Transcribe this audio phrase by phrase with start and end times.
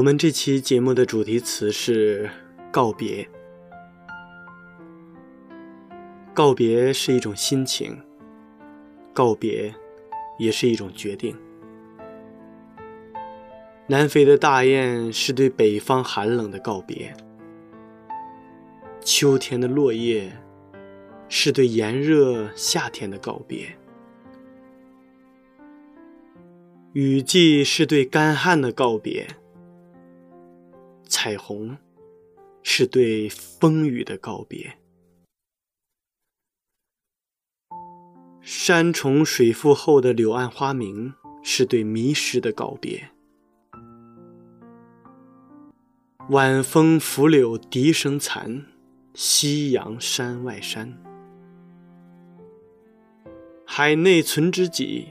[0.00, 2.30] 我们这期节目的主题词是
[2.72, 3.28] 告别。
[6.32, 8.02] 告别是一种心情，
[9.12, 9.74] 告别
[10.38, 11.36] 也是一种决定。
[13.88, 17.14] 南飞的大雁是对北方寒冷的告别，
[19.02, 20.32] 秋天的落叶
[21.28, 23.76] 是对炎热夏天的告别，
[26.94, 29.26] 雨季是对干旱的告别。
[31.10, 31.76] 彩虹
[32.62, 34.78] 是对风雨的告别，
[38.40, 43.10] 山重水复后的柳暗花明是对迷失的告别，
[46.28, 48.64] 晚风拂柳笛声残，
[49.12, 50.96] 夕阳山外山，
[53.66, 55.08] 海内存知己，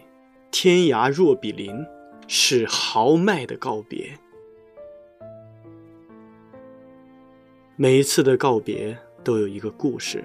[0.50, 1.86] 天涯若比邻，
[2.26, 4.18] 是豪迈的告别。
[7.82, 10.22] 每一次的告别都有一个故事，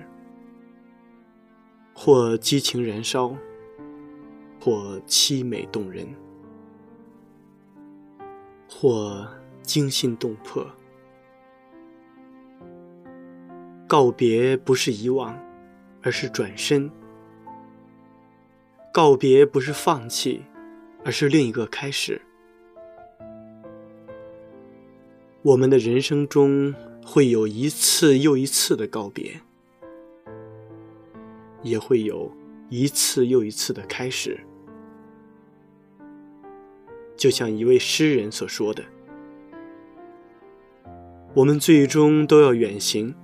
[1.94, 3.32] 或激情燃烧，
[4.60, 6.04] 或凄美动人，
[8.68, 9.24] 或
[9.62, 10.66] 惊心动魄。
[13.86, 15.38] 告别不是遗忘，
[16.02, 16.90] 而是转身；
[18.92, 20.42] 告别不是放弃，
[21.04, 22.20] 而是另一个开始。
[25.42, 26.74] 我们的人生中。
[27.04, 29.40] 会有一次又一次的告别，
[31.62, 32.32] 也会有
[32.70, 34.40] 一次又一次的开始。
[37.16, 38.82] 就像一位诗人所说的
[41.34, 43.14] ：“我们最终都要远行，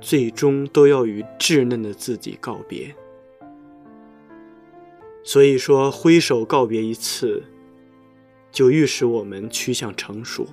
[0.00, 2.94] 最终都要与稚嫩的自己告别。”
[5.22, 7.42] 所以说，挥手告别一次，
[8.50, 10.46] 就预示我们趋向成熟。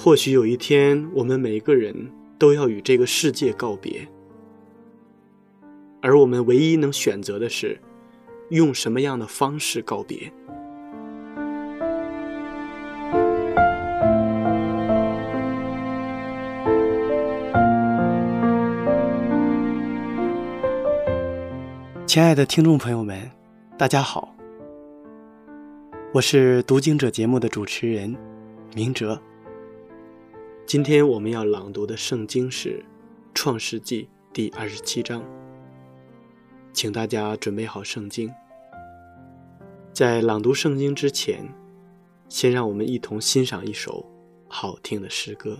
[0.00, 1.92] 或许有一天，我们每个人
[2.38, 4.06] 都要与这个世界告别，
[6.00, 7.76] 而我们唯一能选择的是，
[8.50, 10.32] 用什么样的方式告别。
[22.06, 23.28] 亲爱的听众朋友们，
[23.76, 24.32] 大家好，
[26.12, 28.16] 我是读经者节目的主持人
[28.76, 29.20] 明哲。
[30.68, 32.80] 今天我们要朗读的圣经是
[33.32, 34.02] 《创世纪》
[34.34, 35.24] 第二十七章，
[36.74, 38.30] 请大家准备好圣经。
[39.94, 41.42] 在朗读圣经之前，
[42.28, 44.04] 先让我们一同欣赏一首
[44.46, 45.58] 好听的诗歌。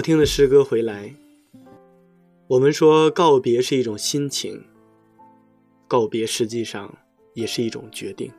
[0.00, 1.14] 好听的诗歌回来。
[2.46, 4.64] 我们说告别是一种心情，
[5.86, 6.96] 告别实际上
[7.34, 8.32] 也是一种决定。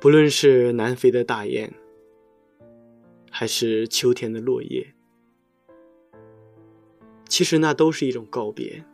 [0.00, 1.72] 不论是南飞的大雁，
[3.30, 4.94] 还是秋天的落叶，
[7.28, 8.84] 其实那都是一种告别。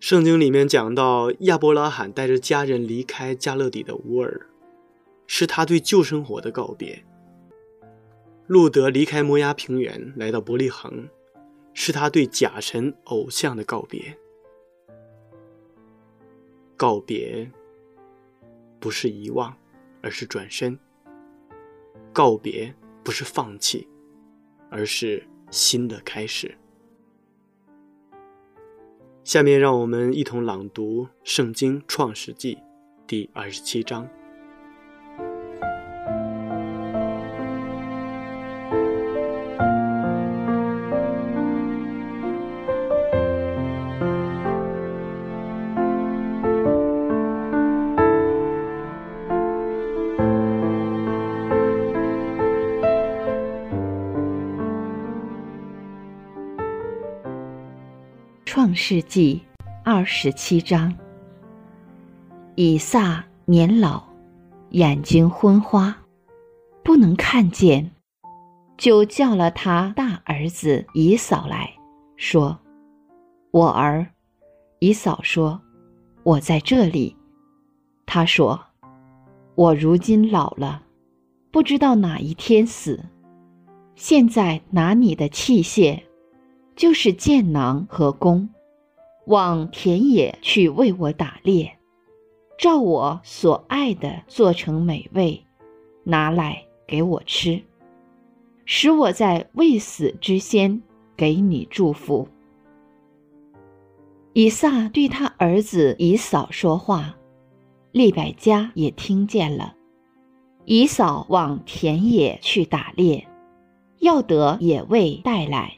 [0.00, 4.48] 圣经里面讲到亚伯拉罕带着家人离开加勒底的乌尔，
[5.26, 7.04] 是他对旧生活的告别。
[8.48, 11.06] 路德离开摩崖平原，来到伯利恒，
[11.74, 14.16] 是他对假神偶像的告别。
[16.74, 17.50] 告别
[18.80, 19.54] 不是遗忘，
[20.00, 20.78] 而是转身；
[22.10, 22.74] 告别
[23.04, 23.86] 不是放弃，
[24.70, 26.56] 而是新的开始。
[29.24, 32.54] 下面让我们一同朗读《圣经·创世纪》
[33.06, 34.08] 第二十七章。
[58.80, 59.42] 世纪
[59.82, 60.94] 二十七章。
[62.54, 64.04] 以撒年老，
[64.70, 65.98] 眼睛昏花，
[66.84, 67.90] 不能看见，
[68.76, 71.68] 就叫了他大儿子以扫来
[72.16, 72.56] 说
[73.50, 74.06] ：“我儿。”
[74.78, 75.60] 以扫说
[76.22, 77.16] ：“我在这里。”
[78.06, 78.60] 他说
[79.56, 80.84] ：“我如今老了，
[81.50, 83.04] 不知道哪一天死。
[83.96, 86.00] 现在拿你的器械。”
[86.76, 88.48] 就是箭囊和弓，
[89.28, 91.78] 往田野去为我打猎，
[92.58, 95.44] 照我所爱的做成美味，
[96.02, 97.62] 拿来给我吃，
[98.64, 100.82] 使我在未死之先
[101.14, 102.26] 给你祝福。
[104.32, 107.14] 以撒对他儿子以扫说话，
[107.92, 109.74] 利百加也听见了。
[110.64, 113.28] 以扫往田野去打猎，
[113.98, 115.77] 要得野味带来。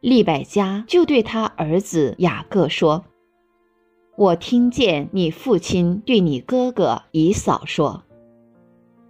[0.00, 3.04] 利百加就对他儿子雅各说
[4.16, 8.02] ：“我听见你父亲对你哥哥以扫说，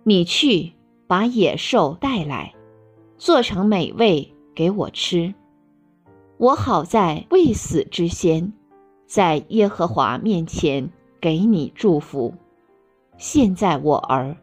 [0.04, 0.72] 你去
[1.06, 2.54] 把野兽带来，
[3.18, 5.34] 做成美味给我吃，
[6.38, 8.52] 我好在未死之先，
[9.06, 10.90] 在耶和华面前
[11.20, 12.32] 给你祝福。
[13.18, 14.36] 现在我儿，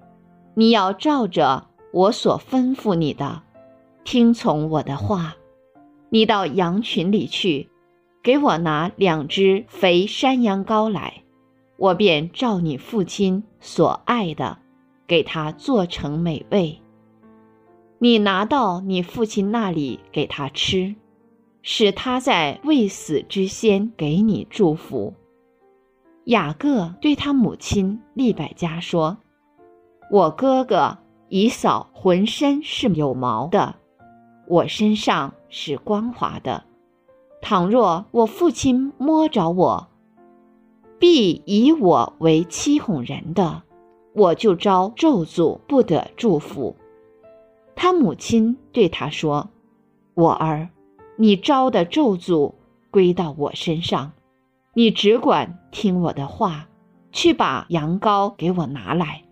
[0.54, 3.42] 你要照着我所吩咐你的，
[4.04, 5.36] 听从我的话。”
[6.14, 7.72] 你到羊群里去，
[8.22, 11.24] 给我拿两只肥山羊羔来，
[11.76, 14.60] 我便照你父亲所爱的，
[15.08, 16.80] 给他做成美味。
[17.98, 20.94] 你拿到你父亲那里给他吃，
[21.64, 25.16] 使他在未死之先给你祝福。
[26.26, 29.18] 雅各对他母亲利百加说
[30.12, 30.96] ：“我哥哥
[31.30, 33.78] 以扫浑身是有毛的。”
[34.46, 36.64] 我身上是光滑的，
[37.40, 39.88] 倘若我父亲摸着我，
[40.98, 43.62] 必以我为欺哄人的，
[44.16, 46.76] 我就招咒诅，不得祝福。
[47.76, 49.52] 他母亲对他说
[50.16, 50.70] ：“我儿，
[51.18, 52.54] 你招的咒诅
[52.90, 54.14] 归到我身上，
[54.74, 56.68] 你只管听我的话，
[57.12, 59.24] 去把羊羔给我拿来。”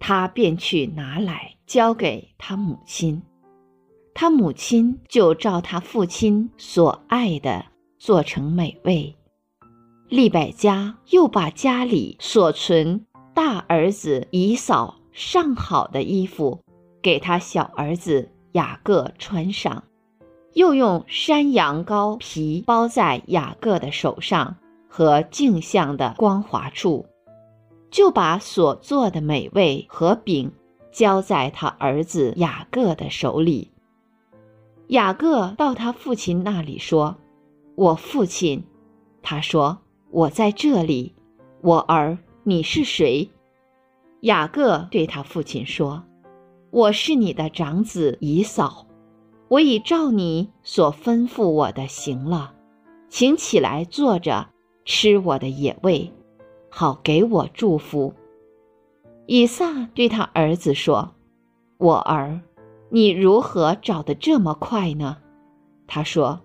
[0.00, 3.22] 他便去拿来，交给他母亲。
[4.20, 7.64] 他母亲就照他父亲所爱的
[7.98, 9.16] 做成美味。
[10.10, 16.60] 利百加又把家里所存大儿子以扫上好的衣服
[17.00, 19.84] 给他小儿子雅各穿上，
[20.52, 27.06] 又用山羊羔皮包在雅各的手上和镜像的光滑处，
[27.90, 30.52] 就把所做的美味和饼
[30.92, 33.69] 交在他儿子雅各的手里。
[34.90, 37.16] 雅各到他父亲那里说
[37.76, 38.64] ：“我父亲。”
[39.22, 39.78] 他说
[40.10, 41.14] ：“我在这里。”
[41.62, 43.30] 我儿，你是谁？
[44.22, 46.02] 雅各对他父亲说
[46.72, 48.84] ：“我是你的长子以扫。
[49.46, 52.52] 我已照你所吩咐我的行了，
[53.08, 54.48] 请起来坐着
[54.84, 56.12] 吃我的野味，
[56.68, 58.12] 好给我祝福。”
[59.26, 61.14] 以撒对他儿子说
[61.78, 62.40] ：“我儿，
[62.90, 65.16] 你如何找得这么快呢？”
[65.88, 66.40] 他说：“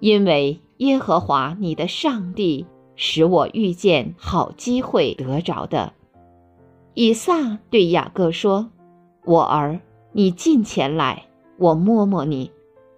[0.00, 5.92] 因为耶和华你的上帝使我遇见好机会得着的。”
[6.94, 8.70] 以撒对雅各说
[9.24, 9.80] ：“我儿，
[10.12, 11.26] 你近前来，
[11.56, 12.50] 我摸摸你，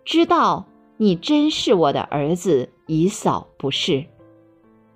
[0.05, 0.67] 知道
[0.97, 4.05] 你真是我的儿子以扫，不是。”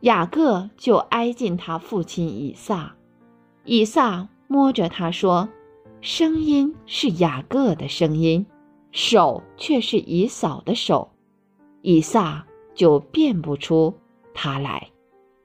[0.01, 2.95] 雅各就挨近他父亲以撒，
[3.65, 5.49] 以撒摸着他说
[6.07, 8.45] ：“声音是雅各的声音，
[8.93, 11.09] 手却是以扫的手。”
[11.81, 12.45] 以撒
[12.75, 13.95] 就辨不出
[14.35, 14.91] 他来，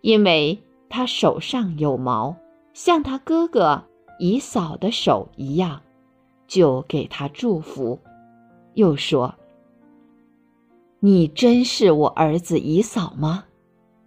[0.02, 2.36] 因为他手上有毛，
[2.74, 3.82] 像他哥哥
[4.20, 5.82] 以扫的手一样，
[6.46, 7.98] 就给他祝福，
[8.74, 9.34] 又说
[11.00, 13.46] ：“你真是我儿子以扫吗？”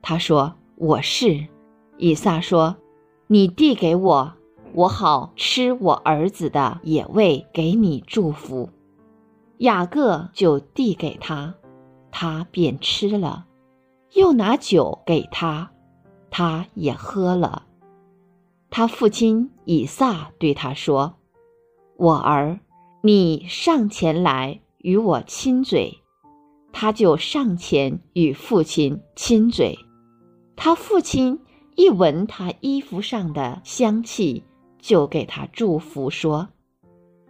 [0.03, 1.47] 他说：“我是。”
[1.97, 2.77] 以撒说
[3.27, 4.35] ：“你递给我，
[4.75, 8.69] 我好吃我儿子的野味，给你祝福。”
[9.59, 11.55] 雅各就递给他，
[12.11, 13.47] 他便吃了，
[14.15, 15.71] 又拿酒给他，
[16.31, 17.67] 他也喝了。
[18.71, 21.15] 他父亲以撒对他说
[21.97, 22.59] ：“我儿，
[23.03, 25.99] 你上前来与我亲嘴。”
[26.73, 29.79] 他就上前与父亲亲嘴。
[30.57, 31.39] 他父亲
[31.77, 34.43] 一闻他衣服上的香气，
[34.83, 36.49] 就给他祝福说：“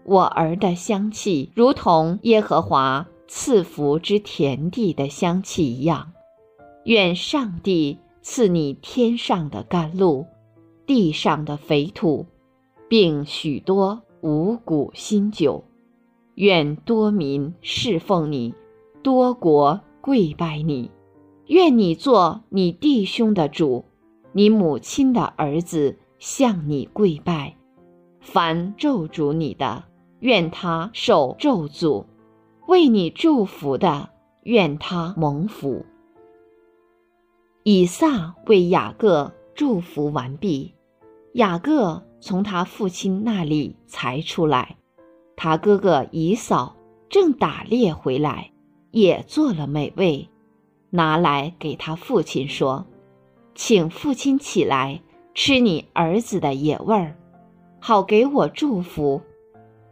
[0.04, 6.12] 我儿的香气如同耶和华赐福之田地的香气一样。
[6.84, 10.26] 愿上帝赐你天上的甘露，
[10.86, 12.26] 地上的肥土，
[12.88, 15.62] 并许多五谷新酒。
[16.34, 18.54] 愿多民侍奉你，
[19.02, 20.90] 多国跪拜你。”
[21.48, 23.84] 愿你做你弟兄的主，
[24.32, 27.56] 你母亲的儿子向你跪拜。
[28.20, 29.82] 凡咒诅你的，
[30.20, 32.04] 愿他受咒诅；
[32.68, 34.08] 为你祝福的，
[34.44, 35.84] 愿他蒙福。
[37.64, 40.72] 以撒为雅各祝福完毕，
[41.32, 44.76] 雅各从他父亲那里才出来，
[45.34, 46.76] 他哥哥以扫
[47.10, 48.52] 正打猎回来，
[48.92, 50.28] 也做了美味。
[50.90, 52.86] 拿来给他父亲说
[53.56, 55.02] ：“请父亲起来
[55.34, 57.16] 吃你儿子的野味儿，
[57.80, 59.20] 好给我祝福。”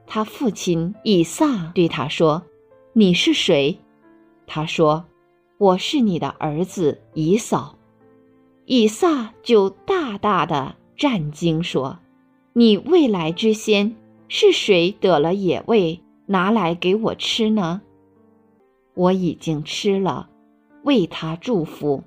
[0.06, 2.42] 他父亲以撒对他说
[2.92, 3.78] ：“你是谁？”
[4.46, 5.04] 他说
[5.58, 7.76] ：“我是你的儿子以扫。”
[8.66, 11.98] 以撒就大大的战惊说
[12.52, 13.96] ：“你未来之先
[14.28, 17.82] 是谁得了野味拿来给我吃呢？
[18.94, 20.28] 我已经吃了。”
[20.82, 22.04] 为他祝福，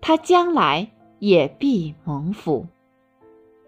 [0.00, 0.90] 他将来
[1.20, 2.66] 也必蒙福。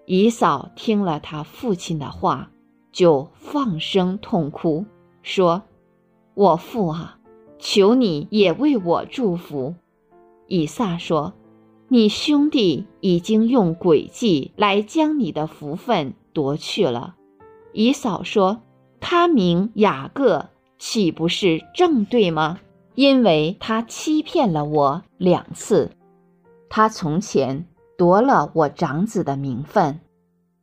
[0.05, 2.51] 姨嫂听了他父亲的话，
[2.91, 4.85] 就放声痛哭，
[5.23, 5.63] 说
[6.35, 7.19] ：“我父啊，
[7.61, 9.77] 求你也为我祝福。”
[10.49, 11.33] 以撒说
[11.89, 17.15] ：“你兄弟已经用诡计来将你的福分夺去了。”
[17.73, 18.61] 姨嫂说
[19.01, 22.59] ：“他名雅各，岂不是正对吗？”
[22.95, 25.93] 因为他欺骗了我两次，
[26.75, 27.67] 他从前
[27.99, 30.01] 夺了我长子的名分，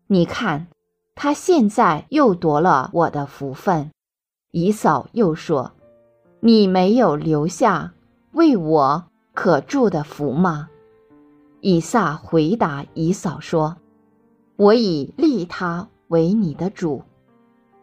[0.08, 0.66] 你看，
[1.14, 3.92] 他现在又夺了我的福分。
[4.50, 5.74] 姨嫂又说
[6.42, 7.94] ：“你没有留下
[8.32, 9.04] 为我
[9.36, 10.70] 可住的福吗？”
[11.62, 13.78] 以撒回答姨嫂说
[14.58, 17.04] ：“我已立他为你的主，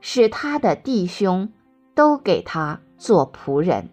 [0.00, 1.52] 使他的弟兄
[1.95, 3.88] 都给他做仆人。”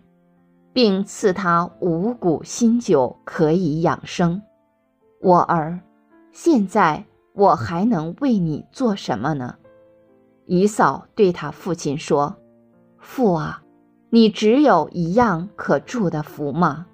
[0.74, 4.42] 并赐他五谷新酒，可以养生。
[5.22, 5.80] 我儿，
[6.32, 9.56] 现在我还能为你做什么呢？
[10.46, 12.36] 姨嫂对他父亲说
[12.98, 13.62] ：“父啊，
[14.10, 16.88] 你只有一样可祝的福吗？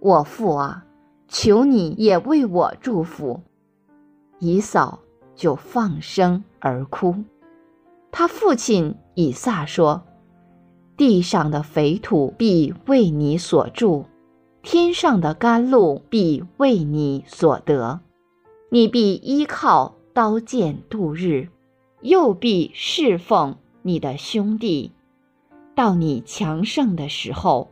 [0.00, 0.84] 我父啊，
[1.28, 3.40] 求你也为我祝福。”
[4.40, 4.98] 姨嫂
[5.34, 7.14] 就放声而哭。
[8.10, 10.02] 他父亲以撒说。
[10.96, 14.06] 地上的肥土必为你所住，
[14.62, 18.00] 天上的甘露必为你所得。
[18.70, 21.48] 你必依靠刀剑度日，
[22.00, 24.92] 又必侍奉你的兄弟。
[25.74, 27.68] 到你强盛的时候，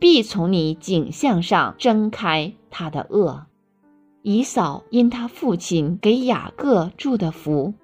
[0.00, 3.46] 必从你颈项上挣开他的恶。
[4.22, 7.74] 以扫因他父亲给雅各祝的福，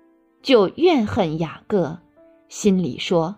[0.42, 1.98] 就怨恨雅各，
[2.48, 3.36] 心里说。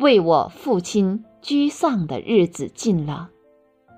[0.00, 3.28] 为我父亲居丧的日子近了，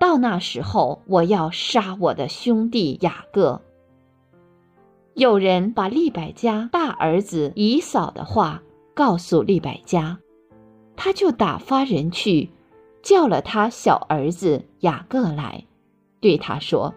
[0.01, 3.61] 到那时候，我要杀我的兄弟雅各。
[5.13, 8.61] 有人把利百加大儿子以扫的话
[8.93, 10.19] 告诉利百加，
[10.97, 12.49] 他就打发人去，
[13.01, 15.65] 叫了他小儿子雅各来，
[16.19, 16.93] 对他说：“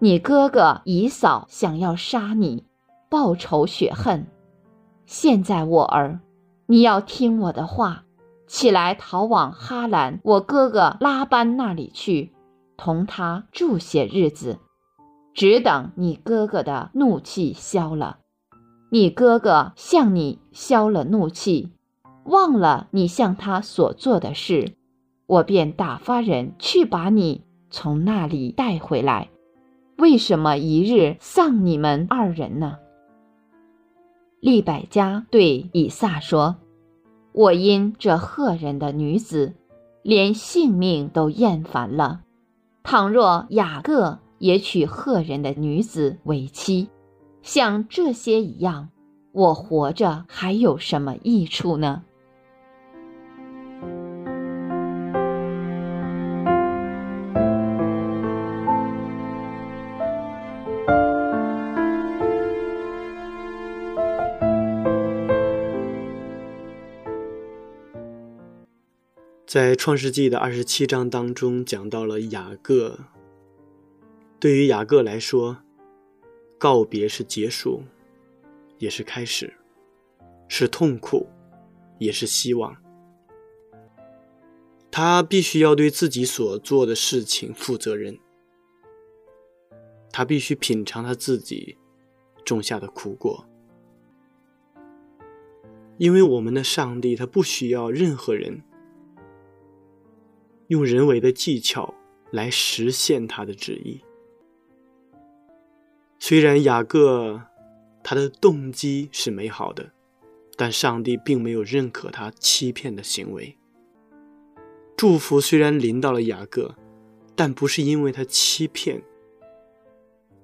[0.00, 2.64] 你哥哥以扫想要杀你，
[3.08, 4.26] 报仇雪恨。
[5.06, 6.18] 现在我儿，
[6.66, 8.02] 你要听我的话，
[8.46, 12.32] 起来逃往哈兰我哥哥拉班那里去，
[12.76, 14.58] 同他住些日子。”
[15.34, 18.20] 只等你哥哥的怒气消了，
[18.90, 21.72] 你哥哥向你消了怒气，
[22.24, 24.72] 忘了你向他所做的事，
[25.26, 29.28] 我便打发人去把你从那里带回来。
[29.98, 32.78] 为什么一日丧你们二人呢？
[34.40, 36.56] 利百加对以撒说
[37.36, 39.54] ：“我因这赫人的女子，
[40.02, 42.22] 连性命都厌烦了。
[42.82, 46.90] 倘若雅各。”也娶赫人的女子为妻，
[47.40, 48.90] 像这些一样，
[49.32, 52.02] 我活着还有什么益处呢？
[69.56, 72.98] 在创世纪的二十七章当中，讲到了雅各。
[74.38, 75.62] 对于雅各来说，
[76.58, 77.82] 告别是结束，
[78.76, 79.46] 也是开始；
[80.46, 81.26] 是痛苦，
[81.98, 82.76] 也是希望。
[84.90, 88.18] 他必须要对自己所做的事情负责任，
[90.12, 91.78] 他必须品尝他自己
[92.44, 93.46] 种下的苦果。
[95.96, 98.60] 因为我们的上帝，他不需要任何人
[100.68, 101.94] 用人为的技巧
[102.30, 104.00] 来实现他的旨意。
[106.18, 107.42] 虽然雅各
[108.02, 109.92] 他的动机是美好的，
[110.56, 113.56] 但上帝并没有认可他欺骗的行为。
[114.96, 116.74] 祝福虽然临到了雅各，
[117.34, 119.02] 但不是因为他欺骗，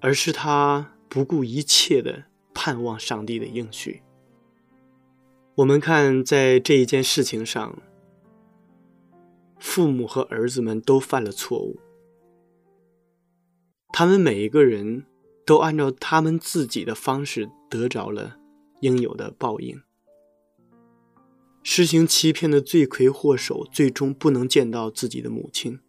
[0.01, 4.03] 而是他不顾一切的盼望上帝的应许。
[5.55, 7.79] 我们看，在这一件事情上，
[9.63, 11.79] 父母和儿子们都犯了错误，
[13.95, 15.07] 他们每一个人。
[15.45, 18.37] 都按照他们自己的方式得着了
[18.81, 19.83] 应有的报应。
[21.65, 25.81] 实行欺骗的罪魁祸首，最终不能见到自己的母亲。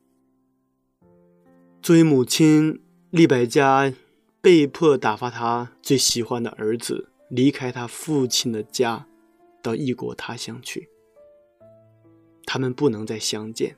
[1.83, 2.81] 作为母亲，
[3.11, 3.93] 利百加
[4.41, 9.07] 被迫打发他最喜欢的儿子离开他父亲的家，
[9.61, 10.89] 到异国他乡去。
[12.45, 13.77] 他们不能再相见。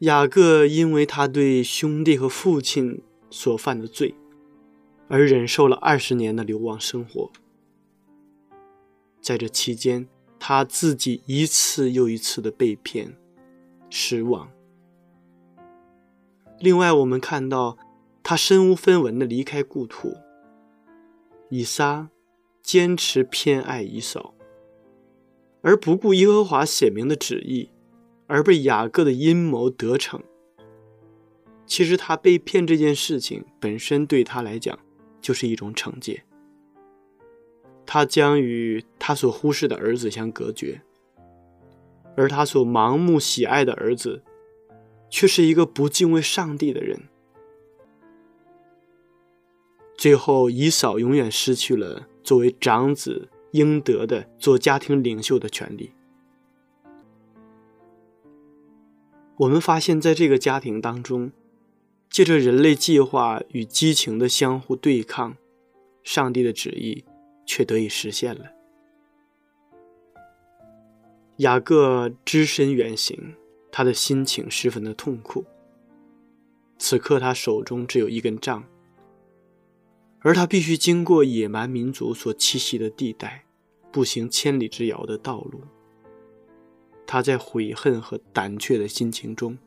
[0.00, 3.02] 雅各因为他对兄弟和父亲。
[3.32, 4.12] 所犯的罪，
[5.06, 7.30] 而忍受了二十年的流亡生活。
[9.20, 10.08] 在这期间，
[10.40, 13.16] 他自己一次又一次的被骗、
[13.88, 14.50] 失望。
[16.58, 17.78] 另外，我们看到
[18.24, 20.16] 他身无分文的离开故土。
[21.50, 22.10] 以撒
[22.64, 24.34] 坚持偏爱以扫，
[25.62, 27.68] 而不顾耶和华显明的旨意，
[28.26, 30.22] 而被雅各的阴谋得逞。
[31.66, 34.78] 其实他被骗这件事情本身对他来讲
[35.20, 36.24] 就是一种惩戒。
[37.86, 40.80] 他将与他所忽视的儿子相隔绝，
[42.16, 44.22] 而他所盲目喜爱的儿子，
[45.08, 47.02] 却是一个不敬畏上帝的人。
[49.96, 55.92] 最后，以扫永远失去了作为长子应得的做家庭领袖的权利。
[59.36, 61.32] 我们发现，在这个家庭当中。
[62.10, 65.36] 借着人类计划与激情的相互对抗，
[66.02, 67.04] 上帝的旨意
[67.46, 68.46] 却得以实现了。
[71.36, 73.36] 雅各只身远行，
[73.70, 75.44] 他的心情十分的痛苦。
[76.78, 78.64] 此刻他手中只有一根杖，
[80.20, 83.44] 而他必须经过野蛮民族所栖息的地带，
[83.90, 85.62] 步行千里之遥的道路。
[87.06, 89.58] 他在悔恨和胆怯的心情中。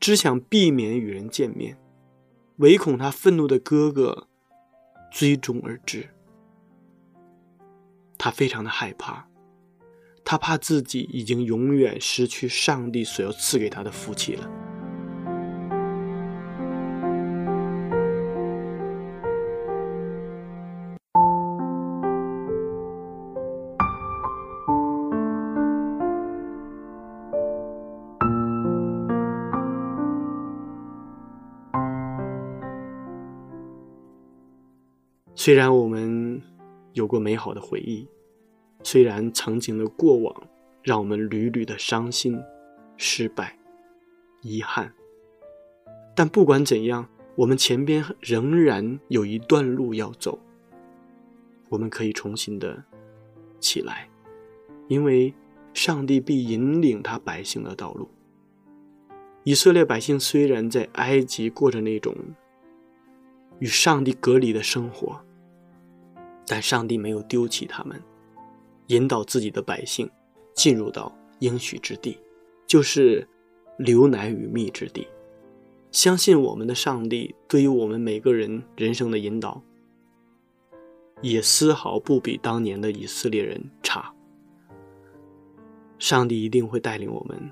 [0.00, 1.78] 只想避免与人见面，
[2.56, 4.28] 唯恐他愤怒的哥哥
[5.10, 6.10] 追踪而至。
[8.18, 9.26] 他非常的害怕，
[10.22, 14.63] 他怕自己已经永远失去上帝所要赐给他的福气了。
[35.44, 36.40] 虽然我们
[36.94, 38.08] 有过美好的回忆，
[38.82, 40.34] 虽然曾经的过往
[40.82, 42.40] 让我们屡屡的伤心、
[42.96, 43.54] 失败、
[44.40, 44.90] 遗憾，
[46.16, 50.38] 但不管怎样，我们前边仍然有一段路要走。
[51.68, 52.82] 我们可以重新的
[53.60, 54.08] 起来，
[54.88, 55.34] 因为
[55.74, 58.08] 上帝必引领他百姓的道路。
[59.42, 62.16] 以色列百姓虽然在埃及过着那种
[63.58, 65.22] 与上帝隔离的生活，
[66.46, 68.00] 但上帝没有丢弃他们，
[68.88, 70.10] 引导自己的百姓
[70.54, 72.18] 进入到应许之地，
[72.66, 73.26] 就是
[73.78, 75.06] 流奶与蜜之地。
[75.90, 79.62] 相信我们的上帝对于我们每个人人生的引导。
[81.22, 84.12] 也丝毫不比当年的以色列人差。
[85.98, 87.50] 上帝一定会带领我们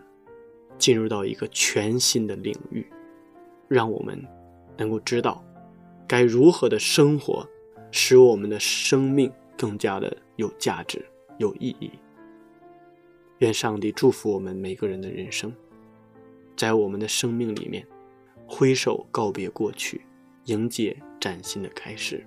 [0.76, 2.86] 进入到一个全新的领域，
[3.68, 4.22] 让我们
[4.76, 5.42] 能够知道
[6.06, 7.48] 该如何的生活，
[7.92, 11.04] 使我们的生命更加的有价值、
[11.38, 11.90] 有意义。
[13.38, 15.52] 愿上帝祝福我们每个人的人生，
[16.56, 17.86] 在我们的生命里面，
[18.46, 20.00] 挥手告别过去，
[20.46, 22.26] 迎接崭新的开始。